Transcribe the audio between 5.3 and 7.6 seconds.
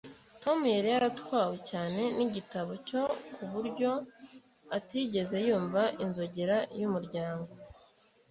yumva inzogera yumuryango